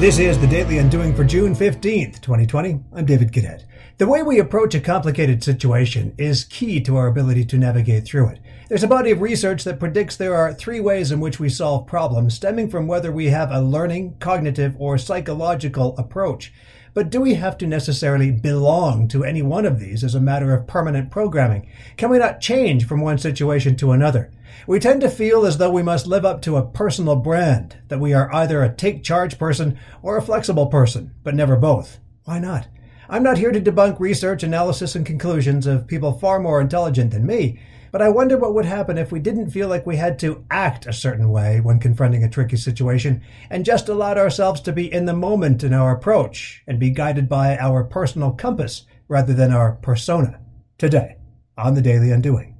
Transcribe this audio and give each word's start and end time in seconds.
This 0.00 0.18
is 0.18 0.38
the 0.38 0.46
Daily 0.46 0.78
Undoing 0.78 1.14
for 1.14 1.24
June 1.24 1.54
15th, 1.54 2.22
2020. 2.22 2.80
I'm 2.94 3.04
David 3.04 3.34
Cadet. 3.34 3.66
The 3.98 4.06
way 4.06 4.22
we 4.22 4.38
approach 4.38 4.74
a 4.74 4.80
complicated 4.80 5.44
situation 5.44 6.14
is 6.16 6.44
key 6.44 6.80
to 6.80 6.96
our 6.96 7.06
ability 7.06 7.44
to 7.44 7.58
navigate 7.58 8.06
through 8.06 8.30
it. 8.30 8.40
There's 8.70 8.82
a 8.82 8.88
body 8.88 9.10
of 9.10 9.20
research 9.20 9.62
that 9.64 9.78
predicts 9.78 10.16
there 10.16 10.34
are 10.34 10.54
three 10.54 10.80
ways 10.80 11.12
in 11.12 11.20
which 11.20 11.38
we 11.38 11.50
solve 11.50 11.86
problems, 11.86 12.32
stemming 12.32 12.70
from 12.70 12.86
whether 12.86 13.12
we 13.12 13.26
have 13.26 13.50
a 13.50 13.60
learning, 13.60 14.16
cognitive, 14.20 14.74
or 14.78 14.96
psychological 14.96 15.94
approach. 15.98 16.50
But 16.92 17.10
do 17.10 17.20
we 17.20 17.34
have 17.34 17.56
to 17.58 17.66
necessarily 17.66 18.30
belong 18.30 19.06
to 19.08 19.24
any 19.24 19.42
one 19.42 19.64
of 19.64 19.78
these 19.78 20.02
as 20.02 20.14
a 20.14 20.20
matter 20.20 20.52
of 20.52 20.66
permanent 20.66 21.10
programming? 21.10 21.68
Can 21.96 22.10
we 22.10 22.18
not 22.18 22.40
change 22.40 22.86
from 22.86 23.00
one 23.00 23.18
situation 23.18 23.76
to 23.76 23.92
another? 23.92 24.30
We 24.66 24.80
tend 24.80 25.00
to 25.02 25.08
feel 25.08 25.46
as 25.46 25.58
though 25.58 25.70
we 25.70 25.82
must 25.82 26.06
live 26.06 26.24
up 26.24 26.42
to 26.42 26.56
a 26.56 26.66
personal 26.66 27.16
brand, 27.16 27.76
that 27.88 28.00
we 28.00 28.12
are 28.12 28.34
either 28.34 28.62
a 28.62 28.74
take 28.74 29.04
charge 29.04 29.38
person 29.38 29.78
or 30.02 30.16
a 30.16 30.22
flexible 30.22 30.66
person, 30.66 31.12
but 31.22 31.34
never 31.34 31.56
both. 31.56 31.98
Why 32.24 32.38
not? 32.38 32.66
I'm 33.12 33.24
not 33.24 33.38
here 33.38 33.50
to 33.50 33.60
debunk 33.60 33.98
research, 33.98 34.44
analysis, 34.44 34.94
and 34.94 35.04
conclusions 35.04 35.66
of 35.66 35.88
people 35.88 36.12
far 36.12 36.38
more 36.38 36.60
intelligent 36.60 37.10
than 37.10 37.26
me, 37.26 37.58
but 37.90 38.00
I 38.00 38.08
wonder 38.08 38.36
what 38.36 38.54
would 38.54 38.66
happen 38.66 38.98
if 38.98 39.10
we 39.10 39.18
didn't 39.18 39.50
feel 39.50 39.66
like 39.66 39.84
we 39.84 39.96
had 39.96 40.16
to 40.20 40.44
act 40.48 40.86
a 40.86 40.92
certain 40.92 41.28
way 41.28 41.58
when 41.58 41.80
confronting 41.80 42.22
a 42.22 42.30
tricky 42.30 42.56
situation 42.56 43.20
and 43.50 43.64
just 43.64 43.88
allowed 43.88 44.16
ourselves 44.16 44.60
to 44.60 44.72
be 44.72 44.92
in 44.92 45.06
the 45.06 45.12
moment 45.12 45.64
in 45.64 45.74
our 45.74 45.92
approach 45.92 46.62
and 46.68 46.78
be 46.78 46.90
guided 46.90 47.28
by 47.28 47.58
our 47.58 47.82
personal 47.82 48.30
compass 48.30 48.86
rather 49.08 49.34
than 49.34 49.50
our 49.50 49.72
persona. 49.72 50.38
Today, 50.78 51.16
on 51.58 51.74
the 51.74 51.82
Daily 51.82 52.12
Undoing. 52.12 52.59